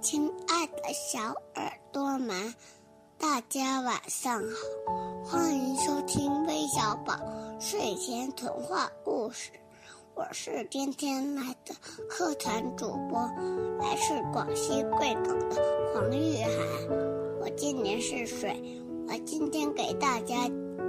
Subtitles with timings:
[0.00, 1.20] 亲爱的小
[1.54, 2.54] 耳朵们，
[3.18, 7.18] 大家晚上好，欢迎收听微小宝
[7.60, 9.50] 睡前童话故事。
[10.14, 11.74] 我是今天来的
[12.08, 13.20] 课团主播，
[13.78, 15.56] 来自广西贵港的
[15.94, 16.52] 黄玉涵。
[17.40, 18.60] 我今年四岁，
[19.08, 20.34] 我今天给大家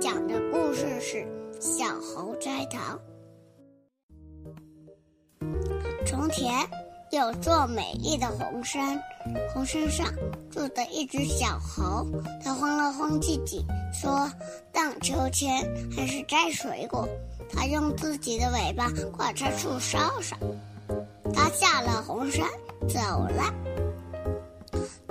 [0.00, 1.18] 讲的故事是
[1.60, 2.96] 《小猴摘桃》。
[6.06, 6.50] 从前。
[7.12, 8.98] 有座美丽的红山，
[9.52, 10.06] 红山上
[10.50, 12.06] 住着一只小猴。
[12.42, 14.32] 它晃了晃自己，说
[14.72, 15.62] ：“荡秋千
[15.94, 17.06] 还是摘水果。”
[17.52, 20.38] 它用自己的尾巴挂在树梢上。
[21.34, 22.48] 它下了红山，
[22.88, 23.54] 走了。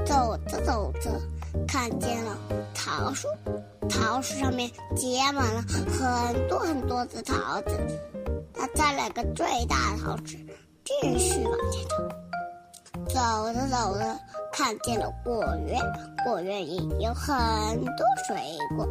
[0.04, 1.22] 走着走着，
[1.68, 2.36] 看见了
[2.74, 3.28] 桃树，
[3.88, 7.80] 桃树上面结满了很多很多的桃子。
[8.56, 10.36] 它摘了个最大的桃子。
[10.84, 11.84] 继续往前
[13.08, 14.20] 走，走着走着，
[14.52, 15.80] 看见了果园，
[16.26, 17.36] 果园里有很
[17.86, 18.38] 多水
[18.76, 18.88] 果。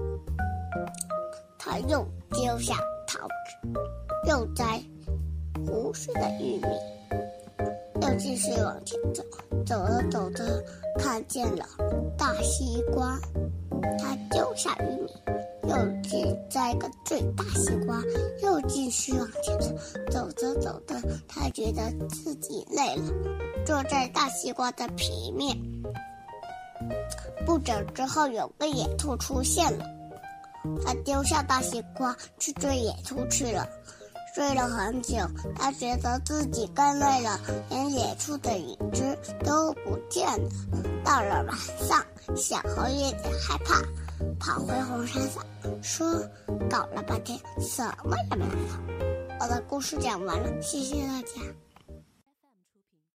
[1.59, 2.75] 他又丢下
[3.07, 4.81] 桃子，又摘
[5.67, 6.67] 胡须的玉米，
[8.03, 9.23] 又继续往前走。
[9.67, 10.45] 走着走着，
[10.99, 11.65] 看见了
[12.17, 13.19] 大西瓜，
[13.99, 15.13] 他丢下玉米。
[15.71, 18.03] 又去摘个最大西瓜，
[18.43, 19.71] 又继续往前走。
[20.11, 20.97] 走着走着，
[21.29, 23.05] 他觉得自己累了，
[23.65, 25.57] 坐在大西瓜的皮面。
[27.47, 29.85] 不久之后，有个野兔出现了，
[30.85, 33.67] 他丢下大西瓜去追野兔去了。
[34.35, 35.17] 追了很久，
[35.57, 40.51] 他觉得自己更累了，连野兔的影子都不见了。
[41.05, 42.05] 到了晚上，
[42.37, 43.83] 小猴有点害怕。
[44.39, 45.45] 跑回红山上，
[45.83, 46.07] 说
[46.69, 48.51] ：“搞了半天，什么也没有。”
[49.41, 51.70] 我的故事讲完了，谢谢大家。